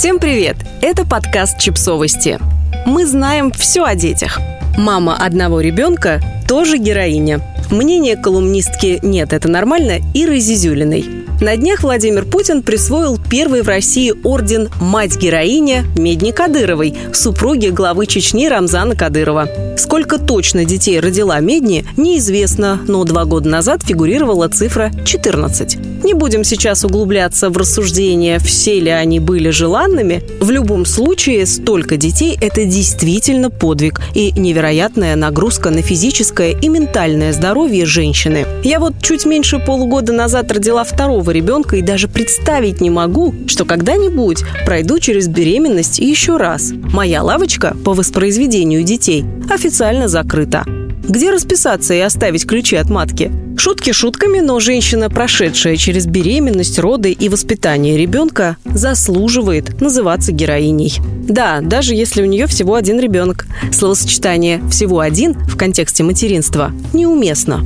[0.00, 0.56] Всем привет!
[0.80, 2.38] Это подкаст «Чипсовости».
[2.86, 4.40] Мы знаем все о детях.
[4.78, 7.42] Мама одного ребенка тоже героиня.
[7.70, 11.19] Мнение колумнистки «Нет, это нормально» Иры Зизюлиной.
[11.40, 18.46] На днях Владимир Путин присвоил первый в России орден «Мать-героиня» Медни Кадыровой, супруги главы Чечни
[18.46, 19.48] Рамзана Кадырова.
[19.78, 25.78] Сколько точно детей родила Медни, неизвестно, но два года назад фигурировала цифра 14.
[26.04, 30.22] Не будем сейчас углубляться в рассуждение, все ли они были желанными.
[30.40, 37.32] В любом случае, столько детей– это действительно подвиг и невероятная нагрузка на физическое и ментальное
[37.32, 38.46] здоровье женщины.
[38.62, 43.34] Я вот чуть меньше полугода назад родила второго второго ребенка и даже представить не могу,
[43.46, 46.72] что когда-нибудь пройду через беременность еще раз.
[46.92, 50.64] Моя лавочка по воспроизведению детей официально закрыта.
[51.08, 53.30] Где расписаться и оставить ключи от матки?
[53.56, 60.94] Шутки шутками, но женщина, прошедшая через беременность, роды и воспитание ребенка, заслуживает называться героиней.
[61.28, 63.46] Да, даже если у нее всего один ребенок.
[63.72, 67.62] Словосочетание «всего один» в контексте материнства неуместно.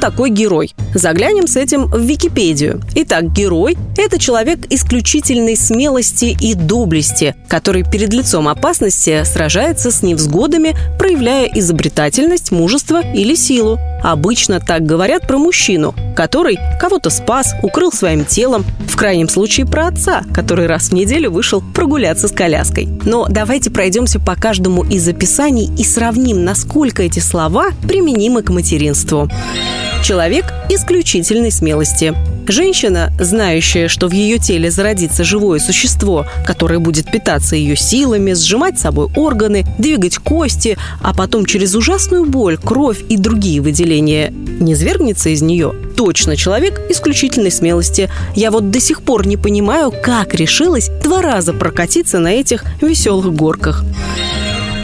[0.00, 0.74] Такой герой?
[0.94, 2.80] Заглянем с этим в Википедию.
[2.94, 10.76] Итак, герой– это человек исключительной смелости и доблести, который перед лицом опасности сражается с невзгодами,
[10.98, 13.78] проявляя изобретательность, мужество или силу.
[14.02, 19.88] Обычно так говорят про мужчину, который кого-то спас, укрыл своим телом, в крайнем случае про
[19.88, 22.86] отца, который раз в неделю вышел прогуляться с коляской.
[23.04, 29.28] Но давайте пройдемся по каждому из описаний и сравним, насколько эти слова применимы к материнству.
[30.04, 32.14] Человек исключительной смелости.
[32.46, 38.78] Женщина, знающая, что в ее теле зародится живое существо, которое будет питаться ее силами, сжимать
[38.78, 45.30] собой органы, двигать кости, а потом через ужасную боль, кровь и другие выделения не свергнется
[45.30, 48.10] из нее, точно человек исключительной смелости.
[48.36, 53.32] Я вот до сих пор не понимаю, как решилась два раза прокатиться на этих веселых
[53.32, 53.82] горках.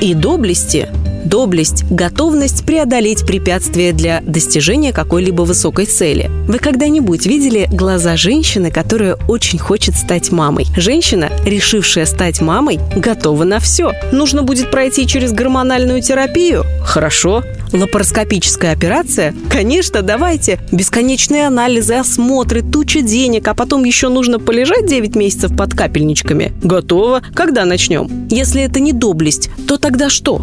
[0.00, 0.88] И доблести
[1.24, 6.30] доблесть, готовность преодолеть препятствия для достижения какой-либо высокой цели.
[6.48, 10.66] Вы когда-нибудь видели глаза женщины, которая очень хочет стать мамой?
[10.76, 13.92] Женщина, решившая стать мамой, готова на все.
[14.12, 16.64] Нужно будет пройти через гормональную терапию?
[16.84, 17.42] Хорошо.
[17.72, 19.34] Лапароскопическая операция?
[19.50, 20.60] Конечно, давайте.
[20.70, 26.52] Бесконечные анализы, осмотры, туча денег, а потом еще нужно полежать 9 месяцев под капельничками.
[26.62, 27.22] Готово.
[27.34, 28.28] Когда начнем?
[28.28, 30.40] Если это не доблесть, то тогда что?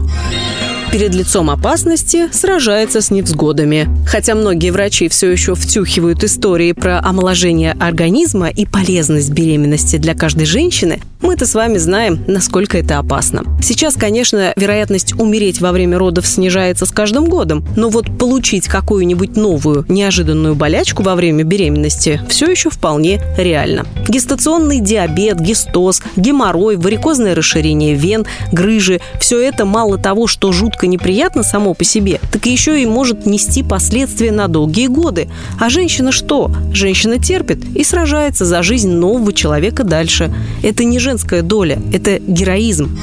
[0.91, 3.88] Перед лицом опасности сражается с невзгодами.
[4.06, 10.46] Хотя многие врачи все еще втюхивают истории про омоложение организма и полезность беременности для каждой
[10.46, 13.44] женщины, мы-то с вами знаем, насколько это опасно.
[13.62, 19.36] Сейчас, конечно, вероятность умереть во время родов снижается с каждым годом, но вот получить какую-нибудь
[19.36, 23.86] новую, неожиданную болячку во время беременности все еще вполне реально.
[24.08, 31.44] Гестационный диабет, гистоз, геморрой, варикозное расширение вен, грыжи– все это мало того, что жутко неприятно
[31.44, 35.30] само по себе, так еще и может нести последствия на долгие годы.
[35.59, 36.52] А женщина что?
[36.74, 40.34] Женщина терпит и сражается за жизнь нового человека дальше.
[40.64, 42.98] Это не женская доля, это героизм.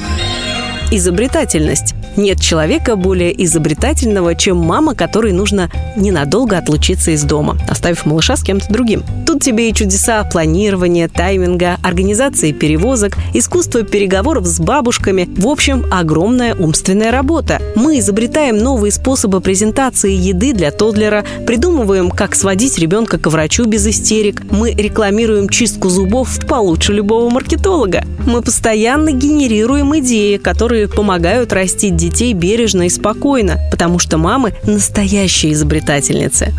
[0.89, 1.93] Изобретательность.
[2.17, 8.43] Нет человека более изобретательного, чем мама, которой нужно ненадолго отлучиться из дома, оставив малыша с
[8.43, 9.03] кем-то другим.
[9.25, 15.29] Тут тебе и чудеса планирования, тайминга, организации перевозок, искусство переговоров с бабушками.
[15.37, 17.61] В общем, огромная умственная работа.
[17.75, 23.87] Мы изобретаем новые способы презентации еды для тодлера, придумываем, как сводить ребенка к врачу без
[23.87, 24.43] истерик.
[24.51, 28.03] Мы рекламируем чистку зубов получше любого маркетолога.
[28.25, 35.53] Мы постоянно генерируем идеи, которые помогают растить детей бережно и спокойно, потому что мамы настоящие
[35.53, 36.53] изобретательницы.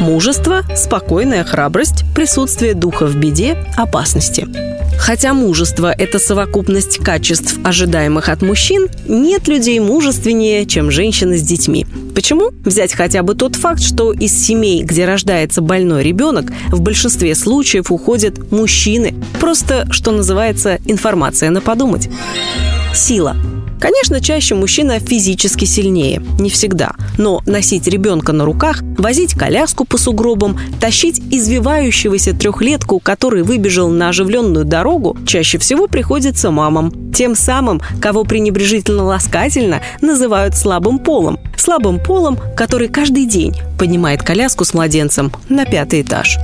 [0.00, 4.46] Мужество, спокойная храбрость, присутствие духа в беде, опасности.
[4.98, 11.86] Хотя мужество– это совокупность качеств, ожидаемых от мужчин, нет людей мужественнее, чем женщины с детьми.
[12.14, 12.50] Почему?
[12.64, 17.90] Взять хотя бы тот факт, что из семей, где рождается больной ребенок, в большинстве случаев
[17.90, 19.14] уходят мужчины.
[19.40, 22.10] Просто, что называется, информация на подумать.
[22.94, 23.36] Сила.
[23.80, 26.92] Конечно, чаще мужчина физически сильнее, не всегда.
[27.16, 34.10] Но носить ребенка на руках, возить коляску по сугробам, тащить извивающегося трехлетку, который выбежал на
[34.10, 36.92] оживленную дорогу, чаще всего приходится мамам.
[37.14, 41.40] Тем самым, кого пренебрежительно-ласкательно называют слабым полом.
[41.56, 46.38] Слабым полом, который каждый день поднимает коляску с младенцем на пятый этаж.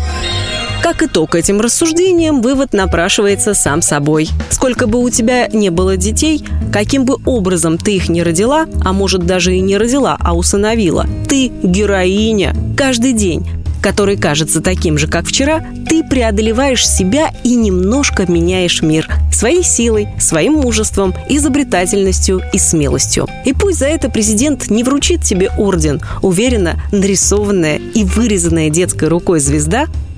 [0.82, 4.28] Как итог этим рассуждениям, вывод напрашивается сам собой.
[4.50, 8.93] Сколько бы у тебя не было детей, каким бы образом ты их не родила, а
[8.93, 12.55] может даже и не родила, а усыновила, ты героиня.
[12.76, 13.46] Каждый день
[13.87, 20.08] который кажется таким же, как вчера, ты преодолеваешь себя и немножко меняешь мир своей силой,
[20.19, 23.28] своим мужеством, изобретательностью и смелостью.
[23.44, 29.38] И пусть за это президент не вручит тебе орден, уверенно нарисованная и вырезанная детской рукой
[29.38, 29.87] звезда